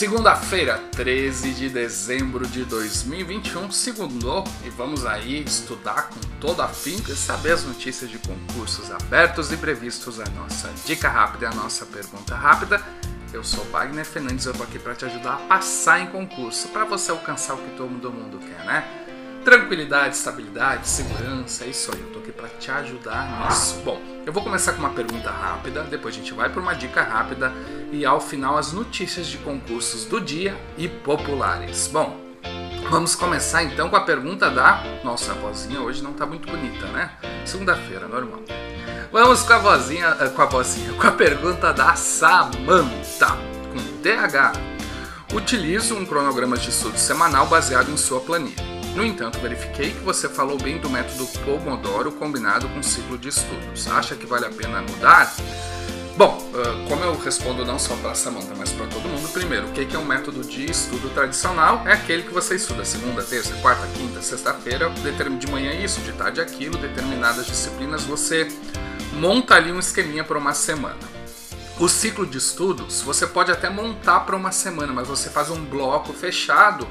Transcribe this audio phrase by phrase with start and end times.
[0.00, 7.14] Segunda-feira, 13 de dezembro de 2021, segundou e vamos aí estudar com todo afinco e
[7.14, 10.18] saber as notícias de concursos abertos e previstos.
[10.18, 12.80] A nossa dica rápida a nossa pergunta rápida.
[13.32, 16.84] Eu sou Wagner Fernandes, eu tô aqui para te ajudar a passar em concurso, para
[16.84, 18.84] você alcançar o que todo mundo quer, né?
[19.44, 22.00] Tranquilidade, estabilidade, segurança, é isso aí.
[22.00, 23.80] Eu tô aqui para te ajudar nisso.
[23.84, 27.02] Bom, eu vou começar com uma pergunta rápida, depois a gente vai para uma dica
[27.02, 27.52] rápida
[27.92, 31.88] e ao final as notícias de concursos do dia e populares.
[31.92, 32.16] Bom,
[32.88, 37.10] vamos começar então com a pergunta da nossa vozinha hoje não tá muito bonita, né?
[37.44, 38.40] Segunda-feira, normal.
[39.12, 43.36] Vamos com a vozinha, eh, com a vozinha, com a pergunta da Samantha,
[43.72, 44.52] com TH.
[45.34, 48.70] Utilizo um cronograma de estudo semanal baseado em sua planilha.
[48.94, 53.86] No entanto, verifiquei que você falou bem do método Pomodoro combinado com ciclo de estudos.
[53.88, 55.32] Acha que vale a pena mudar?
[56.20, 56.38] Bom,
[56.86, 59.96] como eu respondo não só para a Samanta, mas para todo mundo, primeiro, o que
[59.96, 61.82] é um método de estudo tradicional?
[61.86, 66.42] É aquele que você estuda segunda, terça, quarta, quinta, sexta-feira, de manhã isso, de tarde
[66.42, 68.46] aquilo, determinadas disciplinas, você
[69.14, 70.98] monta ali um esqueminha para uma semana.
[71.78, 75.64] O ciclo de estudos você pode até montar para uma semana, mas você faz um
[75.64, 76.86] bloco fechado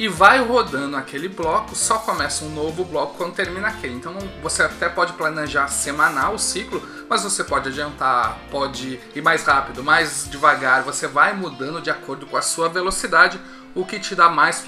[0.00, 3.92] e vai rodando aquele bloco, só começa um novo bloco quando termina aquele.
[3.92, 9.44] Então você até pode planejar semanal o ciclo, mas você pode adiantar, pode ir mais
[9.44, 13.38] rápido, mais devagar, você vai mudando de acordo com a sua velocidade,
[13.74, 14.64] o que te dá mais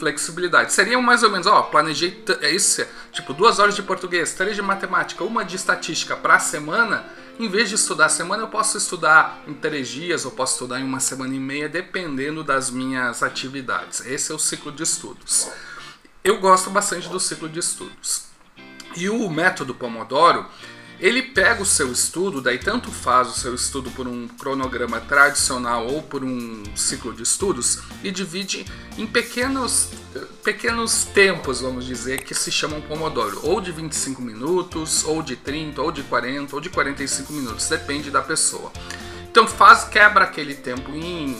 [0.00, 0.72] flexibilidade.
[0.72, 4.62] Seria mais ou menos, ó, planejei é isso, tipo duas horas de português, três de
[4.62, 7.04] matemática, uma de estatística para a semana
[7.38, 10.80] em vez de estudar a semana, eu posso estudar em três dias, ou posso estudar
[10.80, 14.04] em uma semana e meia, dependendo das minhas atividades.
[14.06, 15.48] Esse é o ciclo de estudos.
[16.22, 18.26] Eu gosto bastante do ciclo de estudos.
[18.96, 20.46] E o método Pomodoro,
[21.02, 25.88] ele pega o seu estudo, daí tanto faz o seu estudo por um cronograma tradicional
[25.88, 28.64] ou por um ciclo de estudos, e divide
[28.96, 29.88] em pequenos,
[30.44, 35.82] pequenos tempos, vamos dizer, que se chamam Pomodoro, ou de 25 minutos, ou de 30,
[35.82, 38.70] ou de 40, ou de 45 minutos, depende da pessoa.
[39.28, 41.36] Então faz, quebra aquele tempo em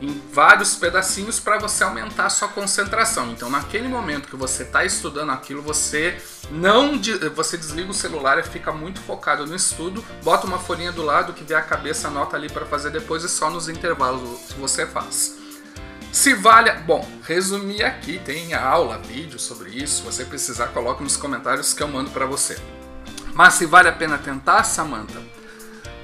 [0.00, 3.30] em vários pedacinhos para você aumentar a sua concentração.
[3.30, 6.20] Então, naquele momento que você está estudando aquilo, você
[6.50, 7.00] não
[7.34, 11.32] você desliga o celular e fica muito focado no estudo, bota uma folhinha do lado
[11.32, 15.36] que vê a cabeça, anota ali para fazer depois e só nos intervalos você faz.
[16.12, 21.16] Se vale, bom, resumir aqui, tem aula, vídeo sobre isso, se você precisar coloque nos
[21.16, 22.58] comentários que eu mando para você.
[23.34, 25.20] Mas se vale a pena tentar, Samantha,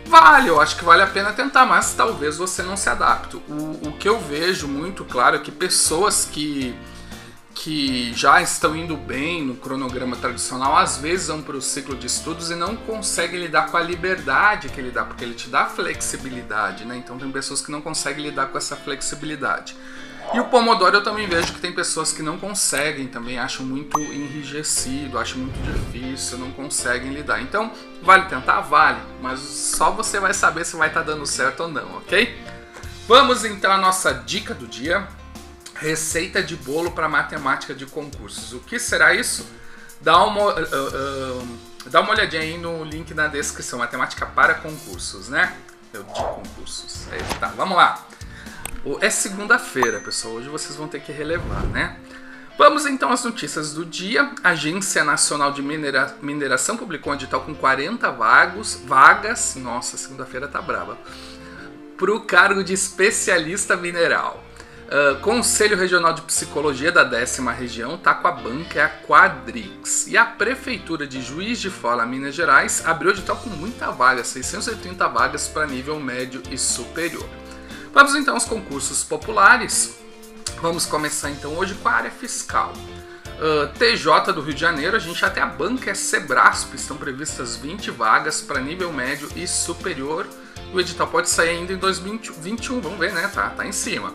[0.06, 3.36] Vale, eu acho que vale a pena tentar, mas talvez você não se adapte.
[3.36, 6.74] O, o que eu vejo muito claro é que pessoas que,
[7.54, 12.06] que já estão indo bem no cronograma tradicional, às vezes vão para o ciclo de
[12.06, 15.66] estudos e não conseguem lidar com a liberdade que ele dá, porque ele te dá
[15.66, 16.96] flexibilidade, né?
[16.96, 19.74] Então tem pessoas que não conseguem lidar com essa flexibilidade.
[20.32, 24.00] E o Pomodoro eu também vejo que tem pessoas que não conseguem, também acham muito
[24.00, 27.40] enrijecido, acham muito difícil, não conseguem lidar.
[27.40, 27.70] Então,
[28.02, 28.60] vale tentar?
[28.62, 32.36] Vale, mas só você vai saber se vai estar tá dando certo ou não, ok?
[33.06, 35.06] Vamos então à nossa dica do dia.
[35.76, 38.52] Receita de bolo para matemática de concursos.
[38.52, 39.46] O que será isso?
[40.00, 43.78] Dá uma, uh, uh, dá uma olhadinha aí no link na descrição.
[43.78, 45.54] Matemática para concursos, né?
[45.92, 47.06] Eu de concursos.
[47.12, 48.06] Aí tá, vamos lá.
[49.00, 50.34] É segunda-feira, pessoal.
[50.34, 51.96] Hoje vocês vão ter que relevar, né?
[52.58, 54.30] Vamos então às notícias do dia.
[54.44, 59.56] A Agência Nacional de Minera Mineração publicou um edital com 40 vagos, vagas.
[59.56, 60.98] Nossa, segunda-feira tá brava.
[61.96, 64.44] Para o cargo de especialista mineral.
[64.84, 70.06] Uh, Conselho Regional de Psicologia da décima região tá com a banca, é a Quadrix.
[70.08, 75.08] E a Prefeitura de Juiz de Fora, Minas Gerais, abriu edital com muita vaga, 630
[75.08, 77.26] vagas para nível médio e superior.
[77.94, 79.94] Vamos então aos concursos populares.
[80.60, 82.72] Vamos começar então hoje com a área fiscal.
[83.38, 87.54] Uh, TJ do Rio de Janeiro, a gente tem a banca é Sebrasp, estão previstas
[87.54, 90.26] 20 vagas para nível médio e superior.
[90.72, 93.30] O edital pode sair ainda em 2021, vamos ver, né?
[93.32, 94.12] Tá, tá em cima.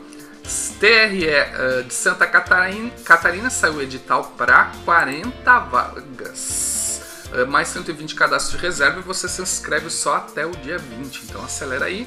[0.78, 7.02] TRE uh, de Santa Catarina, Catarina saiu edital para 40 vagas.
[7.32, 11.24] Uh, mais 120 cadastros de reserva e você se inscreve só até o dia 20,
[11.24, 12.06] então acelera aí.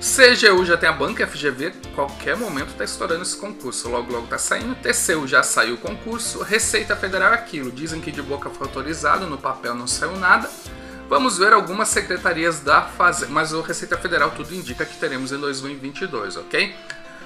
[0.00, 4.38] CGU já tem a banca, FGV, qualquer momento está estourando esse concurso, logo logo está
[4.38, 4.74] saindo.
[4.76, 9.26] TCU já saiu o concurso, Receita Federal é aquilo, dizem que de boca foi autorizado,
[9.26, 10.50] no papel não saiu nada.
[11.08, 15.38] Vamos ver algumas secretarias da Fazenda, mas o Receita Federal tudo indica que teremos em
[15.38, 16.74] 2022, ok?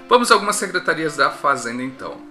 [0.08, 2.29] Vamos a algumas secretarias da Fazenda então.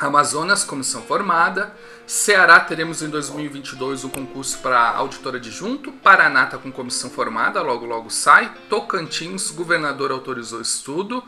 [0.00, 1.74] Amazonas, comissão formada.
[2.06, 5.92] Ceará, teremos em 2022 o concurso para auditora adjunto.
[5.92, 8.50] Paraná está com comissão formada, logo logo sai.
[8.70, 11.22] Tocantins, governador autorizou estudo.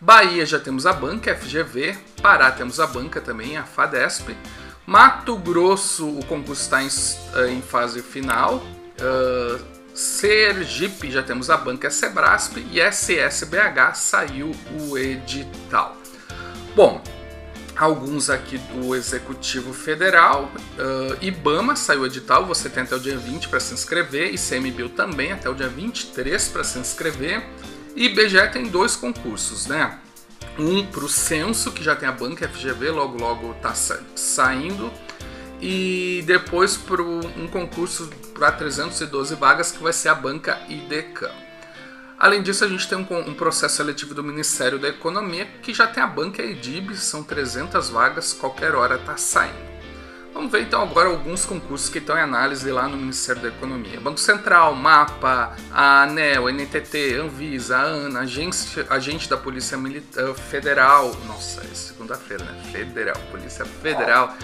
[0.00, 1.98] Bahia já temos a banca, FGV.
[2.22, 4.34] Pará temos a banca também, a FADESP.
[4.86, 8.56] Mato Grosso, o concurso está em, eh, em fase final.
[8.56, 9.62] Uh,
[9.94, 12.56] Sergipe, já temos a banca Sebrasp.
[12.70, 14.50] E SSBH saiu
[14.80, 15.96] o edital.
[16.74, 17.02] Bom,
[17.76, 20.50] alguns aqui do Executivo Federal.
[20.78, 24.34] Uh, IBAMA saiu edital, você tem até o dia 20 para se inscrever.
[24.34, 27.44] ICMBio também, até o dia 23 para se inscrever.
[27.96, 29.98] E IBGE tem dois concursos, né?
[30.58, 33.74] Um para o censo, que já tem a banca FGV, logo logo está
[34.14, 34.92] saindo.
[35.60, 41.43] E depois para um concurso para 312 vagas, que vai ser a banca IDECAM.
[42.24, 45.86] Além disso, a gente tem um, um, processo seletivo do Ministério da Economia, que já
[45.86, 49.74] tem a banca EDIB, são 300 vagas, qualquer hora está saindo.
[50.32, 54.00] Vamos ver então agora alguns concursos que estão em análise lá no Ministério da Economia.
[54.00, 61.60] Banco Central, MAPA, a ANEL, NTT, Anvisa, ANA, agente, agente da Polícia Militar Federal, nossa,
[61.60, 62.58] é segunda-feira, né?
[62.72, 64.34] Federal, Polícia Federal,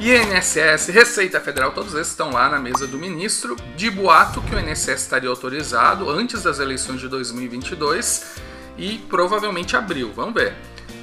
[0.00, 3.56] INSS, Receita Federal, todos esses estão lá na mesa do ministro.
[3.76, 8.36] De boato que o INSS estaria autorizado antes das eleições de 2022
[8.76, 10.54] e provavelmente abril, vamos ver.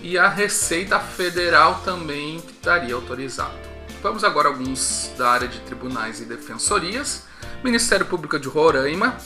[0.02, 3.54] E a Receita Federal também estaria autorizado.
[4.02, 7.24] Vamos agora alguns da área de tribunais e defensorias.
[7.64, 9.18] Ministério Público de Roraima.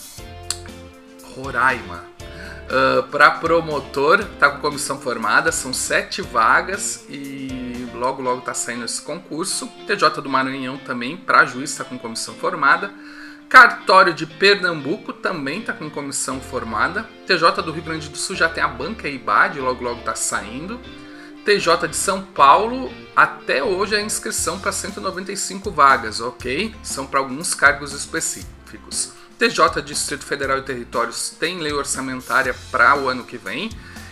[1.36, 2.06] Roraima.
[2.70, 7.69] Uh, Para promotor, está com comissão formada, são sete vagas e
[8.00, 9.68] logo logo está saindo esse concurso.
[9.86, 12.92] TJ do Maranhão também, para juiz, está com comissão formada.
[13.50, 17.10] Cartório de Pernambuco também está com comissão formada.
[17.28, 20.80] TJ do Rio Grande do Sul já tem a banca IBAD, logo logo está saindo.
[21.44, 26.76] TJ de São Paulo, até hoje a inscrição para 195 vagas, ok?
[26.84, 29.14] São para alguns cargos específicos.
[29.40, 33.70] TJ Distrito Federal e Territórios tem lei orçamentária para o ano que vem.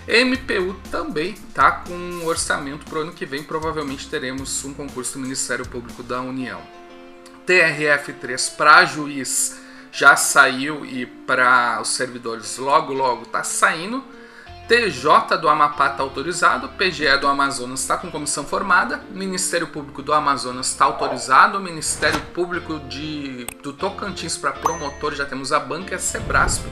[0.07, 3.43] MPU também está com um orçamento para o ano que vem.
[3.43, 6.61] Provavelmente teremos um concurso do Ministério Público da União.
[7.45, 9.59] TRF3 para juiz
[9.91, 14.03] já saiu e para os servidores logo logo está saindo.
[14.67, 20.13] TJ do Amapá está autorizado, PGE do Amazonas está com comissão formada, Ministério Público do
[20.13, 25.99] Amazonas está autorizado, Ministério Público de, do Tocantins para promotor já temos a banca, a
[25.99, 26.69] Sebrasp, e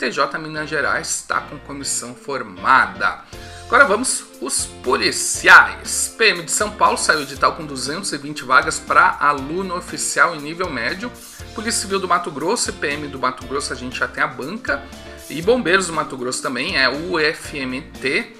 [0.00, 3.22] TJ Minas Gerais está com comissão formada.
[3.66, 6.14] Agora vamos os policiais.
[6.16, 11.12] PM de São Paulo saiu edital com 220 vagas para aluno oficial em nível médio.
[11.54, 14.26] Polícia Civil do Mato Grosso e PM do Mato Grosso a gente já tem a
[14.26, 14.82] banca.
[15.28, 18.36] E Bombeiros do Mato Grosso também é UFMT.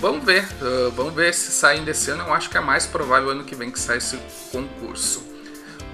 [0.00, 2.24] Vamos ver, uh, vamos ver se saem desse ano.
[2.24, 4.18] Eu acho que é mais provável ano que vem que saia esse
[4.50, 5.33] concurso.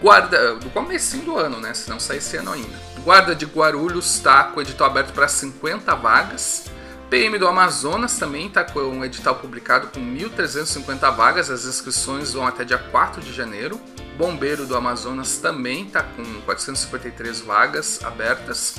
[0.01, 1.75] Guarda, do começo do ano, né?
[1.75, 2.79] Se não sair esse ano ainda.
[3.05, 6.65] Guarda de Guarulhos está com o edital aberto para 50 vagas.
[7.11, 11.51] PM do Amazonas também está com um edital publicado com 1.350 vagas.
[11.51, 13.79] As inscrições vão até dia 4 de janeiro.
[14.17, 18.77] Bombeiro do Amazonas também está com 453 vagas abertas.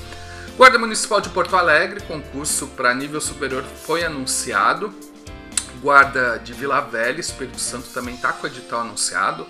[0.57, 4.93] Guarda Municipal de Porto Alegre, concurso para nível superior foi anunciado.
[5.81, 9.47] Guarda de Vila Velha, Espírito Santo também está com o edital anunciado.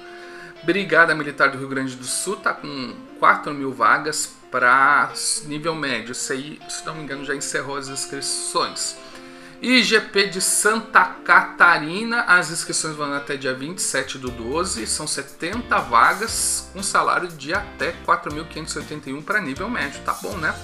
[0.64, 5.12] Brigada Militar do Rio Grande do Sul está com 4 mil vagas para
[5.46, 6.12] nível médio.
[6.12, 8.98] Isso aí, se não me engano, já encerrou as inscrições.
[9.62, 16.70] IGP de Santa Catarina, as inscrições vão até dia 27 do 12, são 70 vagas
[16.74, 20.56] com salário de até 4.581 para nível médio, tá bom, né?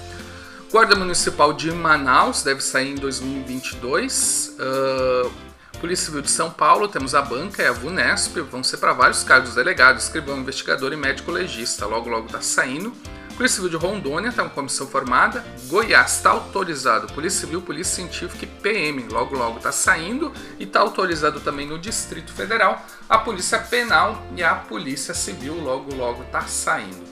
[0.70, 4.56] Guarda Municipal de Manaus deve sair em 2022.
[4.58, 5.47] Uh,
[5.80, 9.22] Polícia Civil de São Paulo, temos a banca, é a VUNESP, vão ser para vários
[9.22, 11.86] cargos, delegado, escrivão, investigador e médico legista.
[11.86, 12.92] Logo, logo está saindo.
[13.36, 15.44] Polícia Civil de Rondônia está com comissão formada.
[15.68, 17.06] Goiás está autorizado.
[17.14, 19.06] Polícia Civil, Polícia Científica e PM.
[19.12, 20.32] Logo, logo está saindo.
[20.58, 22.84] E está autorizado também no Distrito Federal.
[23.08, 25.54] A Polícia Penal e a Polícia Civil.
[25.54, 27.04] Logo, logo está saindo.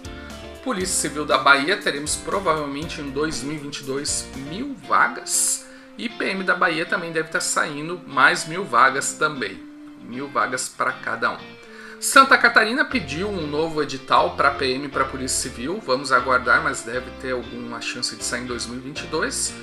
[0.65, 5.66] Polícia Civil da Bahia, teremos provavelmente em 2022 mil vagas.
[5.99, 9.61] E PM da Bahia também deve estar saindo mais mil vagas também.
[10.03, 11.39] Mil vagas para cada um.
[11.99, 15.83] Santa Catarina pediu um novo edital para PM para Polícia Civil.
[15.85, 19.55] Vamos aguardar, mas deve ter alguma chance de sair em 2022.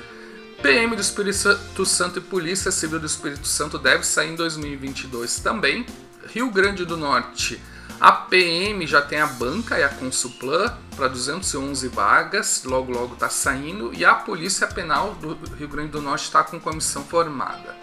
[0.61, 5.85] PM do Espírito Santo e Polícia Civil do Espírito Santo deve sair em 2022 também.
[6.33, 7.61] Rio Grande do Norte
[8.03, 13.29] a PM já tem a banca e a Consuplan para 211 vagas, logo logo está
[13.29, 17.73] saindo, e a Polícia Penal do Rio Grande do Norte está com comissão formada.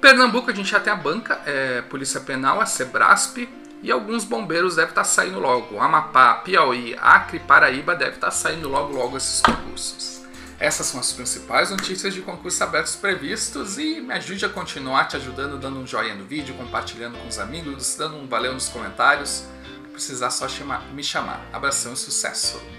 [0.00, 3.48] Pernambuco a gente já tem a banca, é, Polícia Penal, a Sebrasp,
[3.80, 5.78] e alguns bombeiros devem estar tá saindo logo.
[5.78, 10.23] Amapá, Piauí, Acre, Paraíba deve estar tá saindo logo logo esses concursos.
[10.58, 15.16] Essas são as principais notícias de concursos abertos previstos e me ajude a continuar te
[15.16, 19.44] ajudando dando um joinha no vídeo, compartilhando com os amigos, dando um valeu nos comentários.
[19.92, 21.44] Precisar só chamar, me chamar.
[21.52, 22.74] Abração e sucesso!